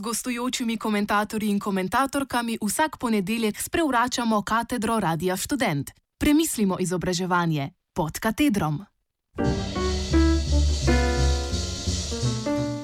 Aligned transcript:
gostujočimi 0.00 0.76
komentatorji 0.76 1.50
in 1.50 1.60
komentatorkami 1.60 2.58
vsak 2.62 2.98
ponedeljek 2.98 3.60
sprevračamo 3.60 4.42
katedro 4.42 5.00
Radia 5.00 5.36
Student. 5.36 5.90
Premislimo 6.18 6.76
izobraževanje 6.80 7.70
pod 7.94 8.18
katedrom. 8.18 8.84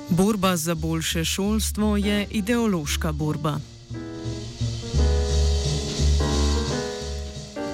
Borba 0.09 0.57
za 0.57 0.75
boljše 0.75 1.25
šolstvo 1.25 1.97
je 1.97 2.27
ideološka 2.31 3.13
borba. 3.13 3.59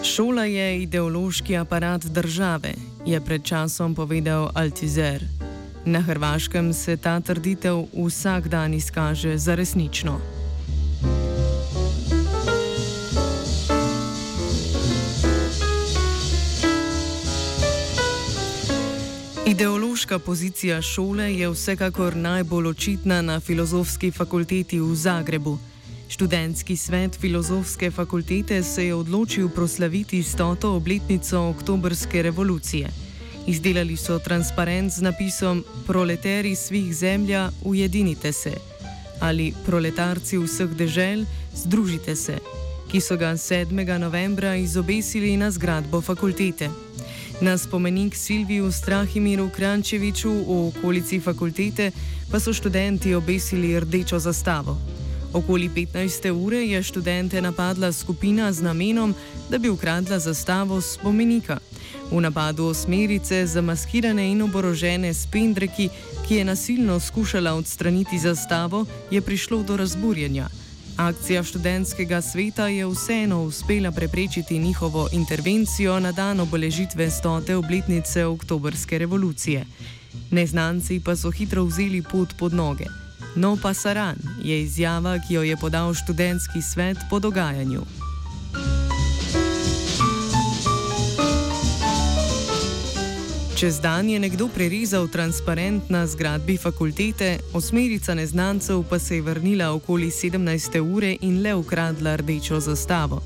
Šola 0.03 0.45
je 0.45 0.83
ideološki 0.83 1.57
aparat 1.57 2.05
države, 2.05 2.75
je 3.07 3.21
pred 3.21 3.45
časom 3.45 3.95
povedal 3.95 4.51
Altizer. 4.55 5.38
Na 5.89 6.01
Hrvaškem 6.01 6.73
se 6.73 6.97
ta 6.97 7.21
trditev 7.21 7.87
vsak 7.97 8.49
dan 8.49 8.75
izkaže 8.75 9.39
za 9.39 9.55
resnično. 9.55 10.21
Ideološka 19.47 20.19
pozicija 20.19 20.83
šole 20.83 21.35
je 21.35 21.49
vsekakor 21.49 22.17
najbolj 22.17 22.67
očitna 22.67 23.23
na 23.23 23.41
filozofski 23.41 24.11
fakulteti 24.11 24.81
v 24.81 24.95
Zagrebu. 24.95 25.59
Študentski 26.09 26.77
svet 26.77 27.17
filozofske 27.21 27.91
fakultete 27.91 28.63
se 28.63 28.87
je 28.87 28.95
odločil 28.95 29.49
proslaviti 29.49 30.23
stoto 30.23 30.77
obletnico 30.77 31.49
oktobrske 31.49 32.23
revolucije. 32.23 33.08
Izdelali 33.49 33.97
so 33.97 34.19
transparent 34.19 34.93
z 34.93 35.01
napisom 35.01 35.65
Proletari 35.87 36.55
svih 36.55 36.97
zemlja, 36.97 37.51
ujedinite 37.65 38.33
se 38.33 38.53
ali 39.21 39.55
Proletarci 39.67 40.39
vseh 40.39 40.71
dežel, 40.71 41.25
združite 41.55 42.17
se, 42.17 42.39
ki 42.91 43.01
so 43.01 43.17
ga 43.17 43.33
7. 43.37 43.99
novembra 43.99 44.57
izobesili 44.57 45.37
na 45.37 45.51
zgradbo 45.51 46.01
fakultete. 46.01 46.71
Na 47.41 47.59
spomenik 47.59 48.15
Silviju 48.15 48.73
Strahimiru 48.73 49.51
Krančeviču 49.51 50.31
v 50.31 50.69
okolici 50.69 51.21
fakultete 51.21 51.91
pa 52.31 52.41
so 52.41 52.53
študenti 52.53 53.15
obesili 53.15 53.81
rdečo 53.81 54.19
zastavo. 54.19 54.79
Okoli 55.33 55.69
15. 55.69 56.31
ure 56.31 56.67
je 56.67 56.83
študente 56.83 57.43
napadla 57.43 57.93
skupina 57.93 58.53
z 58.53 58.63
namenom, 58.63 59.15
da 59.51 59.59
bi 59.59 59.69
ukradla 59.69 60.19
zastavo 60.19 60.81
spomenika. 60.81 61.59
V 62.11 62.21
napadu 62.21 62.65
osmerice, 62.65 63.47
zamaskirane 63.47 64.31
in 64.33 64.43
oborožene 64.43 65.15
s 65.15 65.27
pendreki, 65.27 65.91
ki 66.29 66.35
je 66.35 66.45
nasilno 66.45 67.01
skušala 67.01 67.53
odstraniti 67.55 68.19
zastavo, 68.19 68.87
je 69.11 69.21
prišlo 69.21 69.63
do 69.63 69.77
razburjenja. 69.77 70.49
Akcija 70.97 71.43
študentskega 71.43 72.23
sveta 72.23 72.69
je 72.69 72.87
vseeno 72.87 73.43
uspela 73.43 73.91
preprečiti 73.91 74.59
njihovo 74.59 75.09
intervencijo 75.13 76.01
na 76.01 76.13
dan 76.13 76.41
obeležitve 76.41 77.11
stote 77.11 77.57
obletnice 77.57 78.25
oktobrske 78.25 78.99
revolucije. 78.99 79.65
Neznanci 80.31 81.01
pa 81.05 81.17
so 81.17 81.31
hitro 81.31 81.65
vzeli 81.65 82.03
pot 82.03 82.35
pod 82.39 82.53
noge. 82.53 82.87
No 83.37 83.57
pa 83.63 83.75
saran 83.75 84.17
je 84.43 84.63
izjava, 84.63 85.19
ki 85.29 85.35
jo 85.35 85.43
je 85.43 85.57
podal 85.57 85.95
študentski 85.95 86.63
svet 86.63 86.99
po 87.11 87.19
dogajanju. 87.19 88.08
Čez 93.59 93.81
dan 93.83 94.07
je 94.07 94.19
nekdo 94.23 94.47
prerezal 94.47 95.09
transparent 95.11 95.91
na 95.91 96.07
zgradbi 96.07 96.55
fakultete, 96.57 97.39
osmerica 97.53 98.15
neznancev 98.15 98.85
pa 98.91 98.99
se 98.99 99.15
je 99.15 99.23
vrnila 99.23 99.73
okoli 99.75 100.11
17. 100.11 100.79
ure 100.79 101.17
in 101.21 101.43
le 101.43 101.55
ukradla 101.55 102.17
rdečo 102.17 102.61
zastavo. 102.61 103.23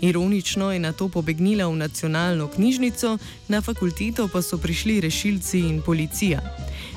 Ironično 0.00 0.72
je 0.72 0.78
na 0.78 0.92
to 0.92 1.08
pobegnila 1.08 1.68
v 1.68 1.76
nacionalno 1.76 2.48
knjižnico, 2.48 3.18
na 3.48 3.60
fakulteto 3.60 4.28
pa 4.32 4.42
so 4.42 4.58
prišli 4.58 5.00
rešilci 5.00 5.58
in 5.58 5.82
policija. 5.82 6.40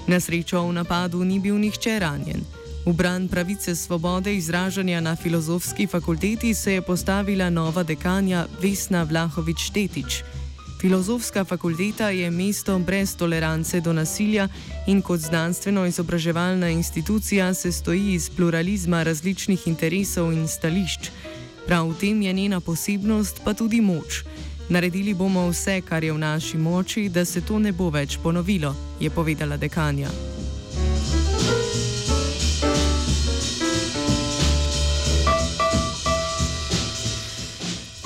Na 0.08 0.20
srečo 0.20 0.64
v 0.64 0.74
napadu 0.74 1.24
ni 1.24 1.40
bil 1.40 1.60
nihče 1.60 2.00
ranjen. 2.00 2.48
V 2.86 2.94
bran 2.94 3.28
pravice 3.28 3.76
svobode 3.76 4.36
izražanja 4.36 5.02
na 5.02 5.16
filozofski 5.16 5.88
fakulteti 5.88 6.54
se 6.54 6.74
je 6.74 6.82
postavila 6.82 7.50
nova 7.50 7.84
dekanja 7.84 8.48
Vesna 8.62 9.04
Vlahovič-Tetič. 9.04 10.39
Filozofska 10.80 11.44
fakulteta 11.46 12.10
je 12.10 12.32
mesto 12.32 12.80
brez 12.80 13.16
tolerance 13.16 13.82
do 13.82 13.94
nasilja 13.94 14.48
in 14.88 15.02
kot 15.02 15.20
znanstveno-izobraževalna 15.20 16.70
institucija 16.72 17.54
se 17.54 17.72
stoji 17.72 18.14
iz 18.14 18.30
pluralizma 18.30 19.04
različnih 19.04 19.68
interesov 19.68 20.34
in 20.34 20.48
stališč. 20.48 21.12
Prav 21.68 21.90
v 21.90 22.00
tem 22.00 22.22
je 22.22 22.34
njena 22.34 22.60
posebnost, 22.60 23.42
pa 23.44 23.54
tudi 23.54 23.82
moč. 23.82 24.24
Naredili 24.70 25.14
bomo 25.14 25.50
vse, 25.50 25.82
kar 25.82 26.04
je 26.04 26.14
v 26.14 26.18
naši 26.18 26.58
moči, 26.58 27.10
da 27.10 27.26
se 27.26 27.42
to 27.42 27.60
ne 27.60 27.72
bo 27.72 27.90
več 27.90 28.18
ponovilo, 28.24 28.76
je 29.00 29.10
povedala 29.10 29.58
dekanja. 29.58 30.08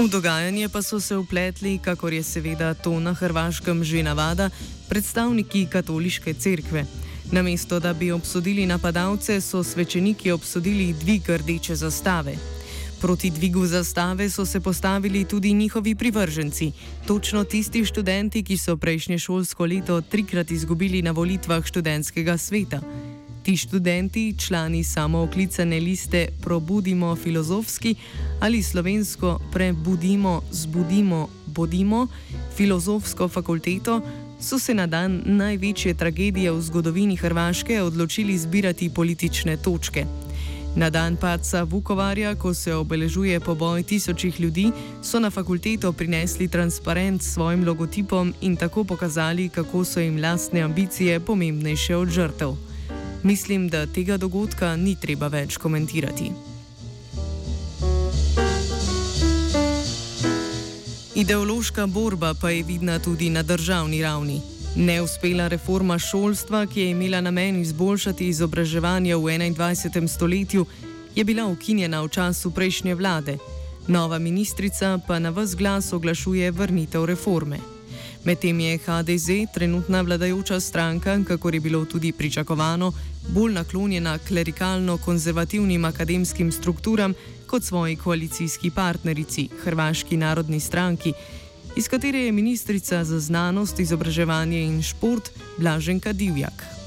V 0.03 0.09
dogajanje 0.11 0.67
pa 0.67 0.81
so 0.83 0.99
se 0.99 1.15
upletli, 1.15 1.79
kakor 1.79 2.11
je 2.13 2.23
seveda 2.23 2.73
to 2.73 2.99
na 2.99 3.13
Hrvaškem 3.15 3.83
že 3.87 4.03
navada, 4.03 4.49
predstavniki 4.91 5.71
katoliške 5.71 6.33
cerkve. 6.33 6.83
Namesto 7.31 7.79
da 7.79 7.93
bi 7.93 8.11
obsodili 8.11 8.65
napadalce, 8.65 9.39
so 9.41 9.63
svečeniki 9.63 10.31
obsodili 10.31 10.91
dvig 10.93 11.29
rdeče 11.29 11.75
zastave. 11.75 12.35
Proti 12.99 13.29
dvigu 13.29 13.65
zastave 13.65 14.29
so 14.29 14.45
se 14.45 14.59
postavili 14.59 15.23
tudi 15.25 15.53
njihovi 15.53 15.95
privrženci, 15.95 16.71
točno 17.07 17.43
tisti 17.43 17.85
študenti, 17.85 18.43
ki 18.43 18.57
so 18.57 18.75
prejšnje 18.77 19.19
šolsko 19.19 19.65
leto 19.65 20.01
trikrat 20.01 20.51
izgubili 20.51 21.01
na 21.01 21.11
volitvah 21.11 21.63
študentskega 21.63 22.37
sveta. 22.37 22.81
Ti 23.43 23.57
študenti, 23.57 24.35
člani 24.39 24.83
samooklicane 24.83 25.79
liste 25.79 26.27
Probudimo 26.41 27.15
filozofski 27.15 27.95
ali 28.39 28.63
slovensko 28.63 29.39
Prebudimo, 29.51 30.41
zbudimo, 30.51 31.27
bodimo 31.45 32.07
filozofsko 32.55 33.27
fakulteto, 33.27 34.01
so 34.39 34.59
se 34.59 34.73
na 34.73 34.87
dan 34.87 35.21
največje 35.25 35.93
tragedije 35.93 36.51
v 36.51 36.61
zgodovini 36.61 37.15
Hrvaške 37.15 37.81
odločili 37.81 38.37
zbirati 38.37 38.89
politične 38.89 39.57
točke. 39.57 40.05
Na 40.75 40.89
dan 40.89 41.15
padca 41.15 41.63
Vukovarja, 41.63 42.35
ko 42.35 42.53
se 42.53 42.73
obeležuje 42.75 43.39
poboj 43.39 43.83
tisočih 43.83 44.39
ljudi, 44.41 44.71
so 45.03 45.19
na 45.19 45.29
fakulteto 45.29 45.93
prinesli 45.93 46.47
transparent 46.47 47.21
s 47.21 47.33
svojim 47.33 47.67
logotipom 47.67 48.33
in 48.41 48.55
tako 48.55 48.83
pokazali, 48.83 49.49
kako 49.49 49.85
so 49.85 49.99
jim 49.99 50.21
lastne 50.21 50.61
ambicije 50.61 51.19
pomembnejše 51.19 51.95
od 51.95 52.09
žrtev. 52.09 52.72
Mislim, 53.23 53.69
da 53.69 53.85
tega 53.85 54.17
dogodka 54.17 54.75
ni 54.75 54.95
treba 54.95 55.27
več 55.27 55.57
komentirati. 55.57 56.31
Ideološka 61.15 61.85
borba 61.87 62.33
pa 62.41 62.49
je 62.49 62.63
vidna 62.63 62.99
tudi 62.99 63.29
na 63.29 63.43
državni 63.43 64.01
ravni. 64.01 64.41
Neuspela 64.75 65.47
reforma 65.47 65.99
šolstva, 65.99 66.65
ki 66.65 66.81
je 66.81 66.89
imela 66.89 67.21
namen 67.21 67.61
izboljšati 67.61 68.27
izobraževanje 68.27 69.15
v 69.15 69.21
21. 69.21 70.07
stoletju, 70.07 70.65
je 71.15 71.23
bila 71.23 71.45
ukinjena 71.45 72.01
v 72.01 72.09
času 72.09 72.51
prejšnje 72.51 72.95
vlade. 72.95 73.37
Nova 73.87 74.19
ministrica 74.19 74.99
pa 75.07 75.19
na 75.19 75.29
vse 75.29 75.57
glas 75.57 75.93
oglašuje 75.93 76.51
vrnitev 76.51 77.05
reforme. 77.05 77.72
Medtem 78.25 78.59
je 78.59 78.77
HDZ, 78.77 79.27
trenutna 79.53 80.01
vladajoča 80.01 80.59
stranka, 80.59 81.19
kako 81.27 81.49
je 81.49 81.59
bilo 81.59 81.85
tudi 81.85 82.11
pričakovano, 82.11 82.93
bolj 83.27 83.53
naklonjena 83.53 84.19
klerikalno-konzervativnim 84.27 85.85
akademskim 85.85 86.51
strukturam 86.51 87.13
kot 87.47 87.63
svoji 87.63 87.95
koalicijski 87.95 88.71
partnerici, 88.71 89.49
Hrvaški 89.63 90.17
narodni 90.17 90.59
stranki 90.59 91.13
iz 91.75 91.87
katere 91.87 92.19
je 92.19 92.31
ministrica 92.31 93.03
za 93.03 93.19
znanost, 93.19 93.79
izobraževanje 93.79 94.61
in 94.61 94.81
šport 94.81 95.29
Blaženka 95.57 96.13
Divjak. 96.13 96.82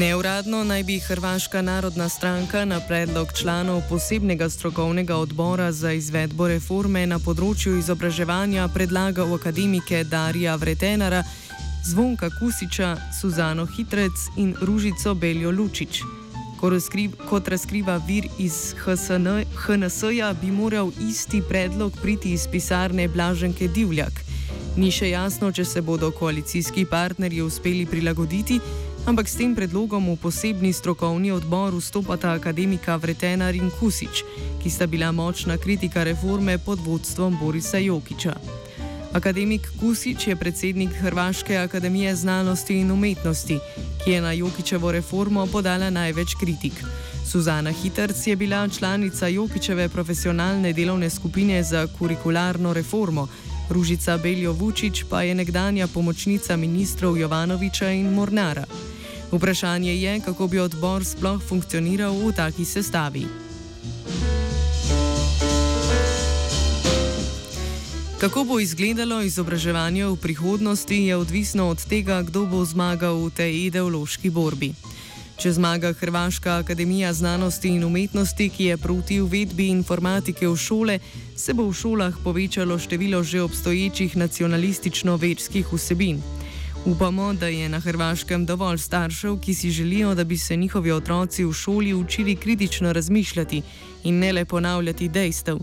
Neuradno 0.00 0.64
naj 0.64 0.82
bi 0.82 0.98
Hrvaška 0.98 1.62
narodna 1.62 2.08
stranka 2.08 2.64
na 2.64 2.80
predlog 2.80 3.28
članov 3.32 3.82
posebnega 3.88 4.50
strokovnega 4.50 5.16
odbora 5.16 5.72
za 5.72 5.92
izvedbo 5.92 6.48
reforme 6.48 7.02
na 7.06 7.18
področju 7.18 7.74
izobraževanja 7.78 8.68
predlagal 8.72 9.34
akademike 9.36 10.00
Darija 10.04 10.54
Vretenara, 10.56 11.20
Zvonka 11.84 12.30
Kusiča, 12.38 12.94
Suzano 13.20 13.66
Hitrec 13.66 14.24
in 14.36 14.56
Ružico 14.62 15.14
Beljo 15.14 15.52
Lučič 15.52 16.00
kot 16.60 17.48
razkriva 17.48 18.00
vir 18.06 18.26
iz 18.38 18.74
HNS-ja, 18.76 20.32
bi 20.40 20.50
moral 20.50 20.92
isti 21.00 21.42
predlog 21.48 21.92
priti 22.02 22.32
iz 22.32 22.46
pisarne 22.52 23.08
Blaženke 23.08 23.68
Divjak. 23.68 24.12
Ni 24.76 24.90
še 24.92 25.08
jasno, 25.10 25.52
če 25.52 25.64
se 25.64 25.80
bodo 25.82 26.10
koalicijski 26.10 26.84
partnerji 26.84 27.42
uspeli 27.42 27.86
prilagoditi, 27.86 28.60
ampak 29.06 29.28
s 29.28 29.36
tem 29.36 29.54
predlogom 29.54 30.12
v 30.12 30.16
posebni 30.16 30.72
strokovni 30.72 31.32
odbor 31.32 31.72
vstopata 31.72 32.32
akademika 32.32 32.96
Vretenar 32.96 33.54
in 33.54 33.70
Kusič, 33.70 34.24
ki 34.60 34.68
sta 34.70 34.86
bila 34.86 35.12
močna 35.12 35.56
kritika 35.56 36.04
reforme 36.04 36.58
pod 36.58 36.80
vodstvom 36.80 37.38
Borisa 37.40 37.78
Jokiča. 37.78 38.36
Akademik 39.12 39.66
Kusič 39.80 40.28
je 40.28 40.36
predsednik 40.36 40.90
Hrvaške 40.90 41.56
akademije 41.56 42.14
znanosti 42.16 42.78
in 42.78 42.90
umetnosti, 42.90 43.58
ki 44.04 44.10
je 44.10 44.20
na 44.20 44.32
Jokičevo 44.32 44.92
reformo 44.92 45.46
podala 45.46 45.90
največ 45.90 46.34
kritik. 46.40 46.72
Suzana 47.26 47.70
Hitrc 47.70 48.26
je 48.26 48.36
bila 48.36 48.68
članica 48.68 49.28
Jokičeve 49.28 49.88
profesionalne 49.88 50.72
delovne 50.72 51.10
skupine 51.10 51.62
za 51.62 51.86
kurikularno 51.98 52.72
reformo, 52.72 53.28
Ružica 53.70 54.18
Beljo 54.18 54.52
Vučić 54.52 55.04
pa 55.10 55.22
je 55.22 55.34
nekdanja 55.34 55.86
pomočnica 55.86 56.56
ministrov 56.56 57.18
Jovanoviča 57.18 57.90
in 57.90 58.14
Mornara. 58.14 58.64
Vprašanje 59.32 59.94
je, 59.94 60.20
kako 60.20 60.46
bi 60.46 60.58
odbor 60.58 61.04
sploh 61.04 61.42
funkcioniral 61.42 62.12
v 62.12 62.32
taki 62.34 62.64
sestavi. 62.64 63.26
Kako 68.20 68.44
bo 68.44 68.60
izgledalo 68.60 69.22
izobraževanje 69.22 70.04
v 70.06 70.16
prihodnosti, 70.16 70.94
je 70.94 71.16
odvisno 71.16 71.68
od 71.68 71.80
tega, 71.88 72.22
kdo 72.22 72.44
bo 72.46 72.64
zmagal 72.64 73.16
v 73.16 73.30
tej 73.30 73.52
ideološki 73.70 74.30
borbi. 74.30 74.74
Če 75.40 75.54
zmaga 75.56 75.94
Hrvaška 75.96 76.58
akademija 76.60 77.12
znanosti 77.16 77.70
in 77.72 77.84
umetnosti, 77.84 78.50
ki 78.52 78.64
je 78.64 78.76
proti 78.76 79.20
uvedbi 79.24 79.70
informatike 79.72 80.44
v 80.48 80.56
šole, 80.56 80.98
se 81.32 81.54
bo 81.56 81.64
v 81.64 81.72
šolah 81.72 82.18
povečalo 82.24 82.76
število 82.76 83.22
že 83.24 83.40
obstoječih 83.40 84.16
nacionalistično-verskih 84.16 85.72
vsebin. 85.72 86.20
Upamo, 86.84 87.32
da 87.34 87.46
je 87.46 87.68
na 87.68 87.78
Hrvaškem 87.80 88.46
dovolj 88.46 88.78
staršev, 88.78 89.38
ki 89.40 89.54
si 89.54 89.70
želijo, 89.70 90.14
da 90.14 90.24
bi 90.24 90.38
se 90.38 90.56
njihovi 90.56 90.92
otroci 90.92 91.44
v 91.44 91.52
šoli 91.52 91.94
učili 91.94 92.36
kritično 92.36 92.92
razmišljati 92.92 93.62
in 94.04 94.18
ne 94.18 94.32
le 94.32 94.44
ponavljati 94.44 95.08
dejstev 95.08 95.58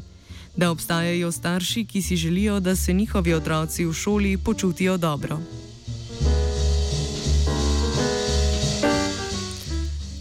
da 0.58 0.72
obstajajo 0.72 1.32
starši, 1.32 1.86
ki 1.86 2.02
si 2.02 2.16
želijo, 2.16 2.60
da 2.60 2.76
se 2.76 2.94
njihovi 2.94 3.34
otroci 3.34 3.86
v 3.86 3.94
šoli 3.94 4.38
počutijo 4.38 4.98
dobro. 4.98 5.40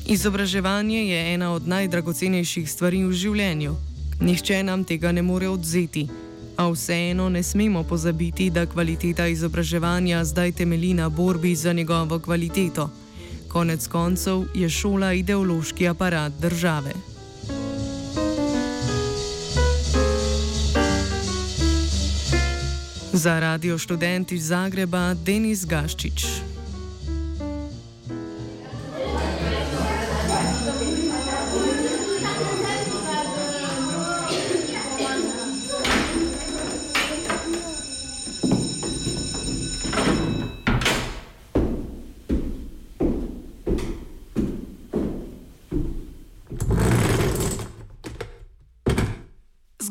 Izobraževanje 0.06 1.08
je 1.08 1.34
ena 1.34 1.52
od 1.52 1.68
najdragocenejših 1.68 2.70
stvari 2.70 3.04
v 3.04 3.12
življenju. 3.12 3.74
Nihče 4.20 4.62
nam 4.62 4.84
tega 4.84 5.12
ne 5.12 5.22
more 5.22 5.48
odzeti. 5.48 6.06
A 6.56 6.68
vseeno 6.70 7.28
ne 7.28 7.42
smemo 7.42 7.82
pozabiti, 7.82 8.50
da 8.50 8.66
kvaliteta 8.66 9.26
izobraževanja 9.26 10.24
zdaj 10.24 10.52
temelji 10.52 10.94
na 10.94 11.08
borbi 11.08 11.54
za 11.54 11.72
njegovo 11.72 12.18
kvaliteto. 12.18 12.90
Konec 13.48 13.86
koncev 13.86 14.44
je 14.54 14.70
šola 14.70 15.12
ideološki 15.12 15.88
aparat 15.88 16.32
države. 16.40 16.92
Za 23.12 23.40
radio 23.40 23.78
študent 23.78 24.32
iz 24.32 24.46
Zagreba 24.46 25.14
Denis 25.14 25.66
Gaščič. 25.66 26.45